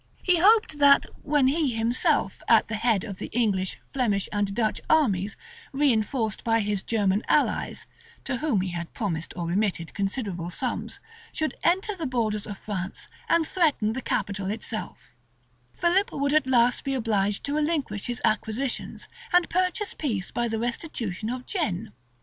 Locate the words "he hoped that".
0.23-1.05